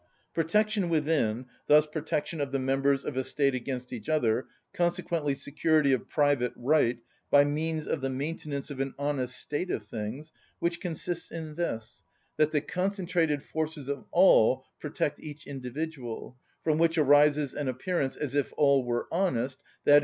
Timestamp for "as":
18.17-18.33